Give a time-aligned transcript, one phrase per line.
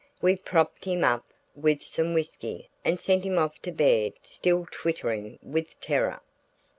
[0.19, 1.23] We propped him up
[1.55, 6.21] with some whiskey and sent him off to bed still twittering with terror.